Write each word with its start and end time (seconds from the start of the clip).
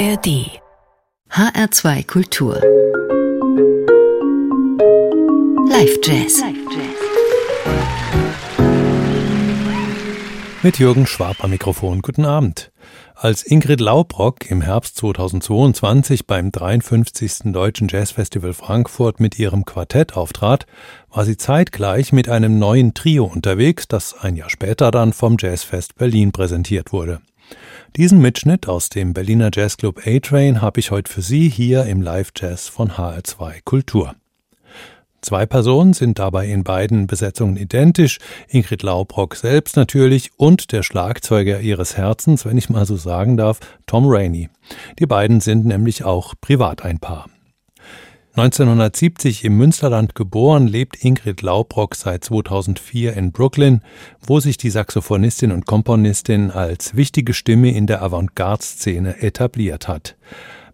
ARD 0.00 0.48
HR2 1.30 2.06
Kultur 2.06 2.54
Live 5.68 5.98
Jazz 6.02 6.42
Mit 10.62 10.78
Jürgen 10.78 11.06
Schwab 11.06 11.44
am 11.44 11.50
Mikrofon. 11.50 12.00
Guten 12.00 12.24
Abend. 12.24 12.72
Als 13.14 13.42
Ingrid 13.42 13.82
Laubrock 13.82 14.50
im 14.50 14.62
Herbst 14.62 14.96
2022 14.96 16.26
beim 16.26 16.50
53. 16.50 17.52
Deutschen 17.52 17.88
Jazzfestival 17.88 18.54
Frankfurt 18.54 19.20
mit 19.20 19.38
ihrem 19.38 19.66
Quartett 19.66 20.16
auftrat, 20.16 20.64
war 21.10 21.26
sie 21.26 21.36
zeitgleich 21.36 22.14
mit 22.14 22.26
einem 22.30 22.58
neuen 22.58 22.94
Trio 22.94 23.26
unterwegs, 23.26 23.86
das 23.86 24.14
ein 24.18 24.36
Jahr 24.36 24.48
später 24.48 24.90
dann 24.90 25.12
vom 25.12 25.36
Jazzfest 25.38 25.96
Berlin 25.96 26.32
präsentiert 26.32 26.90
wurde. 26.90 27.20
Diesen 27.96 28.20
Mitschnitt 28.20 28.68
aus 28.68 28.88
dem 28.88 29.12
Berliner 29.12 29.50
Jazzclub 29.52 30.00
A-Train 30.06 30.62
habe 30.62 30.80
ich 30.80 30.90
heute 30.90 31.10
für 31.10 31.22
Sie 31.22 31.48
hier 31.48 31.84
im 31.84 32.02
Live 32.02 32.30
Jazz 32.36 32.68
von 32.68 32.92
HR2 32.92 33.60
Kultur. 33.64 34.14
Zwei 35.22 35.44
Personen 35.44 35.92
sind 35.92 36.18
dabei 36.18 36.46
in 36.46 36.64
beiden 36.64 37.06
Besetzungen 37.06 37.56
identisch, 37.56 38.18
Ingrid 38.48 38.82
Laubrock 38.82 39.36
selbst 39.36 39.76
natürlich 39.76 40.30
und 40.38 40.72
der 40.72 40.82
Schlagzeuger 40.82 41.60
ihres 41.60 41.96
Herzens, 41.96 42.46
wenn 42.46 42.56
ich 42.56 42.70
mal 42.70 42.86
so 42.86 42.96
sagen 42.96 43.36
darf, 43.36 43.60
Tom 43.86 44.06
Rainey. 44.06 44.48
Die 44.98 45.06
beiden 45.06 45.40
sind 45.40 45.66
nämlich 45.66 46.04
auch 46.04 46.34
privat 46.40 46.84
ein 46.84 47.00
Paar. 47.00 47.26
1970 48.36 49.44
im 49.44 49.56
Münsterland 49.56 50.14
geboren, 50.14 50.68
lebt 50.68 51.04
Ingrid 51.04 51.42
Laubrock 51.42 51.96
seit 51.96 52.22
2004 52.22 53.14
in 53.14 53.32
Brooklyn, 53.32 53.82
wo 54.24 54.38
sich 54.38 54.56
die 54.56 54.70
Saxophonistin 54.70 55.50
und 55.50 55.66
Komponistin 55.66 56.52
als 56.52 56.94
wichtige 56.94 57.34
Stimme 57.34 57.74
in 57.74 57.88
der 57.88 58.02
Avantgarde-Szene 58.02 59.20
etabliert 59.20 59.88
hat. 59.88 60.16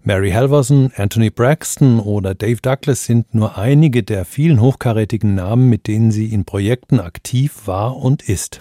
Mary 0.03 0.33
Halverson, 0.33 0.93
Anthony 0.97 1.31
Braxton 1.31 1.99
oder 1.99 2.35
Dave 2.35 2.61
Douglas 2.61 3.07
sind 3.07 3.35
nur 3.35 3.57
einige 3.57 4.03
der 4.03 4.27
vielen 4.27 4.61
hochkarätigen 4.61 5.35
Namen, 5.35 5.71
mit 5.71 5.87
denen 5.87 6.11
sie 6.11 6.27
in 6.27 6.45
Projekten 6.45 7.01
aktiv 7.01 7.63
war 7.65 7.97
und 7.97 8.23
ist. 8.23 8.61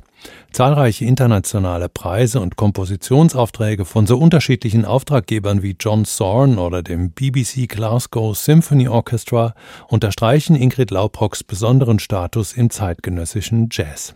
Zahlreiche 0.52 1.06
internationale 1.06 1.90
Preise 1.90 2.40
und 2.40 2.56
Kompositionsaufträge 2.56 3.86
von 3.86 4.08
so 4.08 4.18
unterschiedlichen 4.18 4.86
Auftraggebern 4.86 5.64
wie 5.64 5.76
John 5.80 6.06
Zorn 6.06 6.58
oder 6.58 6.81
dem 6.81 7.12
BBC 7.12 7.68
Glasgow 7.68 8.38
Symphony 8.38 8.88
Orchestra 8.88 9.53
unterstreichen 9.88 10.56
Ingrid 10.56 10.92
Laubrocks 10.92 11.44
besonderen 11.44 12.00
Status 12.00 12.53
im 12.53 12.70
zeitgenössischen 12.70 13.70
Jazz. 13.72 14.16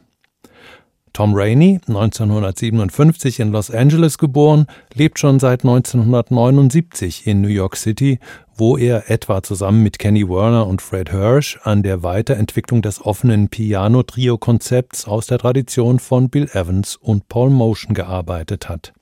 Tom 1.19 1.35
Rainey, 1.35 1.81
1957 1.85 3.41
in 3.41 3.51
Los 3.51 3.69
Angeles 3.69 4.17
geboren, 4.17 4.67
lebt 4.93 5.19
schon 5.19 5.37
seit 5.37 5.65
1979 5.65 7.27
in 7.27 7.41
New 7.41 7.49
York 7.49 7.75
City, 7.75 8.19
wo 8.55 8.77
er 8.77 9.11
etwa 9.11 9.43
zusammen 9.43 9.83
mit 9.83 9.99
Kenny 9.99 10.29
Werner 10.29 10.65
und 10.65 10.81
Fred 10.81 11.11
Hirsch 11.11 11.59
an 11.63 11.83
der 11.83 12.03
Weiterentwicklung 12.03 12.81
des 12.81 13.05
offenen 13.05 13.49
Piano-Trio-Konzepts 13.49 15.09
aus 15.09 15.27
der 15.27 15.39
Tradition 15.39 15.99
von 15.99 16.29
Bill 16.29 16.47
Evans 16.53 16.95
und 16.95 17.27
Paul 17.27 17.49
Motion 17.49 17.93
gearbeitet 17.93 18.69
hat. 18.69 18.93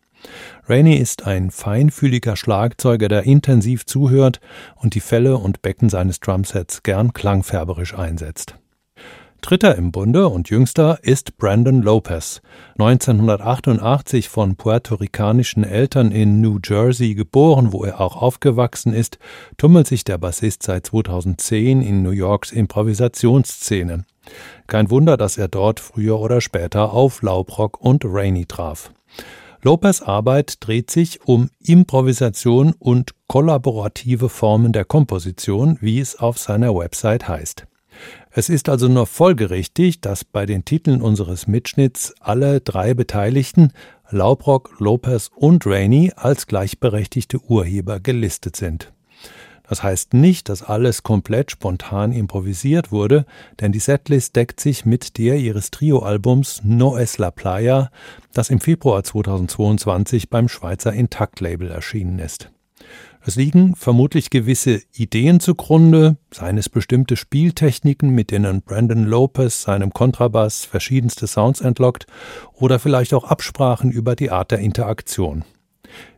Rainey 0.68 0.96
ist 0.96 1.28
ein 1.28 1.52
feinfühliger 1.52 2.36
Schlagzeuger, 2.36 3.10
der 3.10 3.26
intensiv 3.26 3.86
zuhört 3.86 4.40
und 4.78 4.96
die 4.96 5.02
Fälle 5.02 5.38
und 5.38 5.62
Becken 5.62 5.90
seines 5.90 6.20
Drumsets 6.20 6.82
gern 6.82 7.14
klangfärberisch 7.14 7.94
einsetzt. 7.94 8.56
Dritter 9.42 9.76
im 9.76 9.92
Bunde 9.92 10.28
und 10.28 10.50
jüngster 10.50 11.00
ist 11.04 11.38
Brandon 11.38 11.82
Lopez, 11.82 12.42
1988 12.80 14.28
von 14.28 14.56
puerto-ricanischen 14.56 15.64
Eltern 15.64 16.12
in 16.12 16.42
New 16.42 16.60
Jersey 16.64 17.16
geboren, 17.16 17.72
wo 17.72 17.86
er 17.86 18.02
auch 18.02 18.16
aufgewachsen 18.22 18.94
ist, 18.94 19.20
tummelt 19.58 19.88
sich 19.88 20.04
der 20.04 20.18
Bassist 20.18 20.64
seit 20.64 20.88
2010 20.88 21.82
in 21.82 22.04
New 22.04 22.12
Yorks 22.12 22.52
Improvisationsszene. 22.52 24.06
Kein 24.66 24.90
Wunder, 24.90 25.16
dass 25.16 25.38
er 25.38 25.48
dort 25.48 25.80
früher 25.80 26.20
oder 26.20 26.42
später 26.42 26.92
auf 26.92 27.22
Laubrock 27.22 27.80
und 27.80 28.04
Rainey 28.06 28.46
traf. 28.46 28.92
Lopez 29.62 30.02
Arbeit 30.02 30.58
dreht 30.60 30.92
sich 30.92 31.26
um 31.26 31.50
Improvisation 31.60 32.74
und 32.78 33.12
kollaborative 33.28 34.30
Formen 34.30 34.72
der 34.72 34.86
Komposition, 34.86 35.78
wie 35.82 36.00
es 36.00 36.18
auf 36.18 36.38
seiner 36.38 36.76
Website 36.76 37.28
heißt. 37.28 37.66
Es 38.38 38.50
ist 38.50 38.70
also 38.70 38.88
nur 38.88 39.08
folgerichtig, 39.08 40.00
dass 40.00 40.24
bei 40.24 40.46
den 40.46 40.64
Titeln 40.64 41.02
unseres 41.02 41.48
Mitschnitts 41.48 42.14
alle 42.20 42.62
drei 42.62 42.94
Beteiligten, 42.94 43.74
Laubrock, 44.12 44.76
Lopez 44.78 45.32
und 45.36 45.66
Rainey, 45.66 46.14
als 46.16 46.46
gleichberechtigte 46.46 47.40
Urheber 47.40 48.00
gelistet 48.00 48.56
sind. 48.56 48.94
Das 49.68 49.82
heißt 49.82 50.14
nicht, 50.14 50.50
dass 50.50 50.62
alles 50.62 51.02
komplett 51.02 51.50
spontan 51.50 52.12
improvisiert 52.12 52.92
wurde, 52.92 53.26
denn 53.60 53.72
die 53.72 53.80
Setlist 53.80 54.36
deckt 54.36 54.60
sich 54.60 54.86
mit 54.86 55.18
der 55.18 55.38
ihres 55.38 55.72
Trio-Albums 55.72 56.62
No 56.64 56.96
es 56.96 57.18
la 57.18 57.32
Playa, 57.32 57.90
das 58.34 58.52
im 58.52 58.60
Februar 58.60 59.04
2022 59.04 60.30
beim 60.30 60.48
Schweizer 60.48 60.94
Intakt-Label 60.94 61.72
erschienen 61.72 62.20
ist. 62.20 62.52
Es 63.28 63.36
liegen 63.36 63.76
vermutlich 63.76 64.30
gewisse 64.30 64.82
Ideen 64.94 65.42
zugrunde, 65.42 66.16
seien 66.34 66.58
es 66.58 66.70
bestimmte 66.70 67.18
Spieltechniken, 67.18 68.10
mit 68.10 68.32
denen 68.32 68.62
Brandon 68.62 69.04
Lopez 69.04 69.64
seinem 69.64 69.92
Kontrabass 69.92 70.64
verschiedenste 70.64 71.28
Sounds 71.28 71.60
entlockt, 71.60 72.08
oder 72.54 72.80
vielleicht 72.80 73.14
auch 73.14 73.26
Absprachen 73.26 73.92
über 73.92 74.16
die 74.16 74.32
Art 74.32 74.52
der 74.52 74.60
Interaktion. 74.60 75.44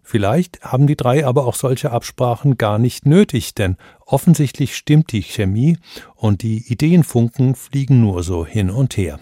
Vielleicht 0.04 0.62
haben 0.62 0.86
die 0.86 0.96
drei 0.96 1.26
aber 1.26 1.48
auch 1.48 1.56
solche 1.56 1.90
Absprachen 1.90 2.60
gar 2.60 2.78
nicht 2.78 3.08
nötig, 3.08 3.56
denn 3.56 3.78
offensichtlich 4.06 4.76
stimmt 4.76 5.12
die 5.12 5.24
Chemie 5.24 5.80
und 6.14 6.44
die 6.44 6.72
Ideenfunken 6.72 7.56
fliegen 7.56 8.02
nur 8.02 8.22
so 8.22 8.46
hin 8.46 8.70
und 8.70 8.98
her. 8.98 9.20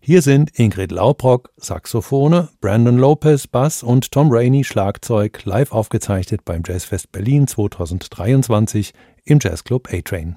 Hier 0.00 0.22
sind 0.22 0.58
Ingrid 0.58 0.92
Laubrock 0.92 1.50
Saxophone, 1.56 2.48
Brandon 2.60 2.98
Lopez 2.98 3.46
Bass 3.46 3.82
und 3.82 4.10
Tom 4.10 4.30
Rainey 4.30 4.64
Schlagzeug 4.64 5.44
live 5.44 5.72
aufgezeichnet 5.72 6.44
beim 6.44 6.62
Jazzfest 6.64 7.12
Berlin 7.12 7.46
2023 7.46 8.92
im 9.24 9.38
Jazzclub 9.40 9.92
A-Train. 9.92 10.36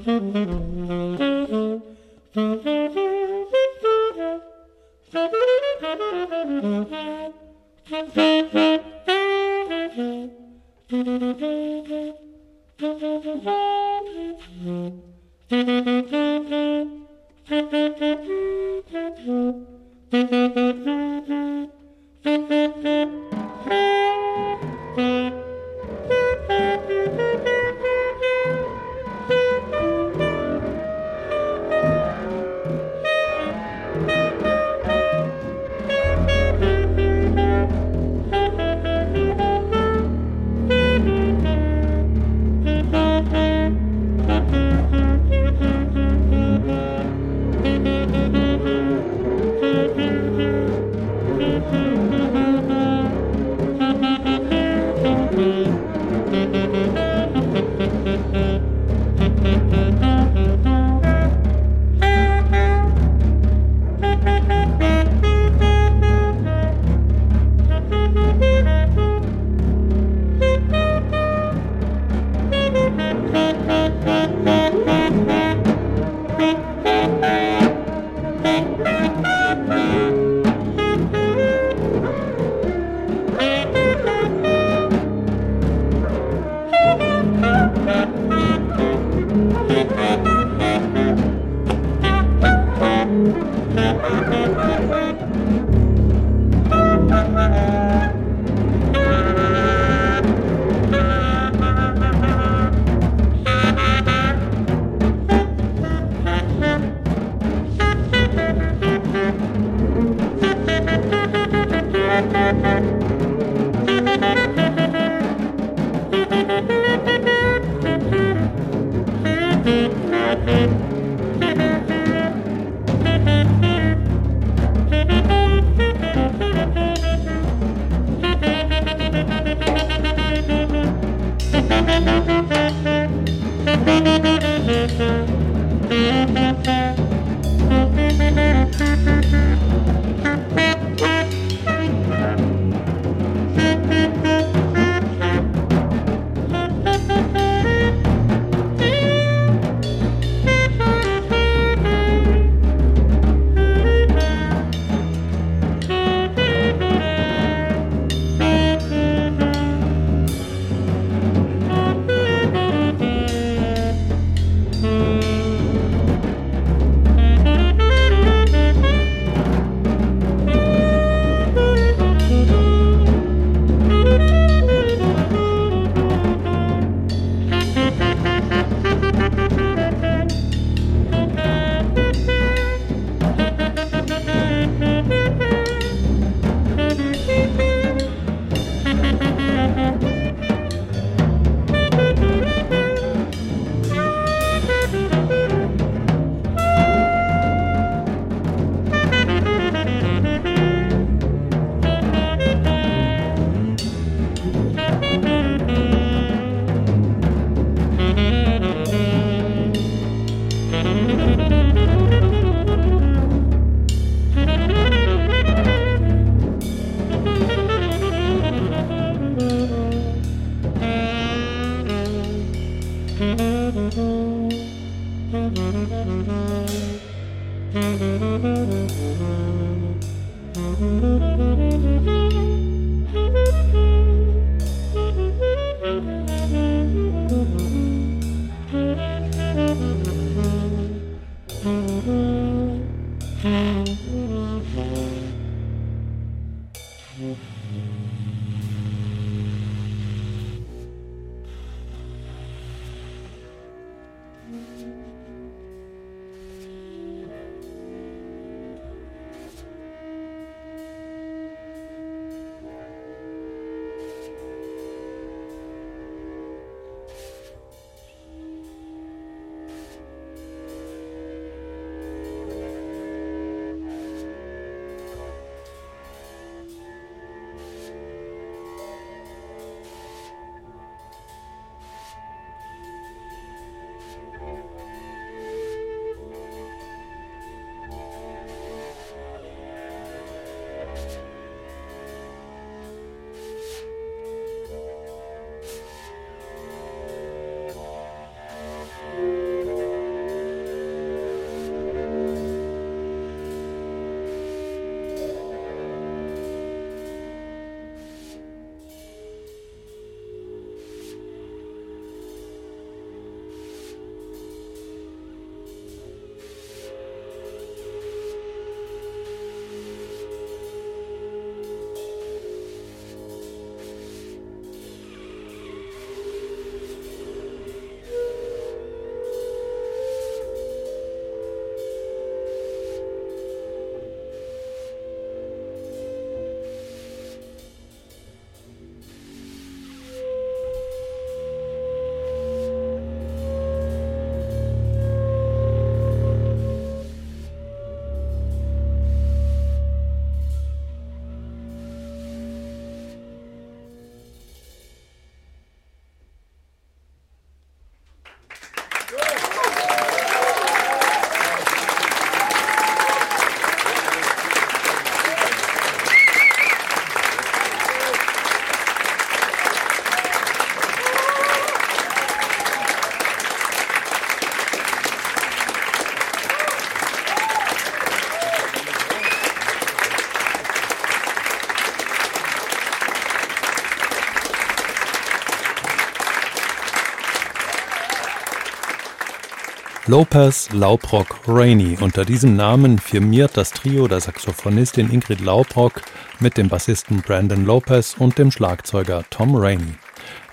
Lopez, 390.11 390.67
Laubrock, 390.73 391.39
Rainey. 391.47 391.97
Unter 392.01 392.25
diesem 392.25 392.57
Namen 392.57 392.99
firmiert 392.99 393.55
das 393.55 393.71
Trio 393.71 394.09
der 394.09 394.19
Saxophonistin 394.19 395.09
Ingrid 395.09 395.39
Laubrock 395.39 396.01
mit 396.41 396.57
dem 396.57 396.67
Bassisten 396.67 397.21
Brandon 397.21 397.63
Lopez 397.63 398.17
und 398.19 398.37
dem 398.37 398.51
Schlagzeuger 398.51 399.23
Tom 399.29 399.55
Rainey. 399.55 399.93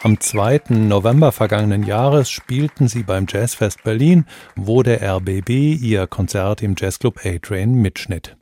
Am 0.04 0.20
2. 0.20 0.60
November 0.68 1.32
vergangenen 1.32 1.82
Jahres 1.82 2.30
spielten 2.30 2.86
sie 2.86 3.02
beim 3.02 3.26
Jazzfest 3.28 3.82
Berlin, 3.82 4.26
wo 4.54 4.84
der 4.84 5.02
RBB 5.02 5.48
ihr 5.50 6.06
Konzert 6.06 6.62
im 6.62 6.76
Jazzclub 6.78 7.18
A-Train 7.24 7.74
mitschnitt. 7.74 8.36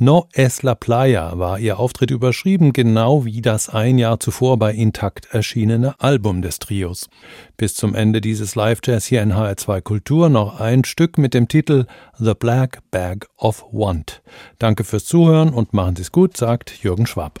No 0.00 0.28
es 0.32 0.62
la 0.62 0.76
Playa 0.76 1.40
war 1.40 1.58
ihr 1.58 1.80
Auftritt 1.80 2.12
überschrieben, 2.12 2.72
genau 2.72 3.24
wie 3.24 3.42
das 3.42 3.68
ein 3.68 3.98
Jahr 3.98 4.20
zuvor 4.20 4.56
bei 4.56 4.72
Intakt 4.72 5.26
erschienene 5.32 6.00
Album 6.00 6.40
des 6.40 6.60
Trios. 6.60 7.10
Bis 7.56 7.74
zum 7.74 7.96
Ende 7.96 8.20
dieses 8.20 8.54
Live-Jazz 8.54 9.06
hier 9.06 9.22
in 9.22 9.32
HR2 9.32 9.80
Kultur 9.80 10.28
noch 10.28 10.60
ein 10.60 10.84
Stück 10.84 11.18
mit 11.18 11.34
dem 11.34 11.48
Titel 11.48 11.86
The 12.16 12.34
Black 12.38 12.78
Bag 12.92 13.26
of 13.38 13.64
Want. 13.72 14.22
Danke 14.60 14.84
fürs 14.84 15.04
Zuhören 15.04 15.48
und 15.52 15.74
machen 15.74 15.96
Sie 15.96 16.02
es 16.02 16.12
gut, 16.12 16.36
sagt 16.36 16.80
Jürgen 16.84 17.08
Schwab. 17.08 17.40